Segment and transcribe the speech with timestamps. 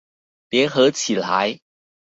[0.49, 1.59] 聯合起來！